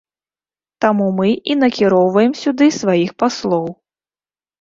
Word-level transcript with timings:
Таму 0.85 1.09
мы 1.19 1.29
і 1.53 1.55
накіроўваем 1.63 2.33
сюды 2.43 2.65
сваіх 2.79 3.13
паслоў. 3.25 3.65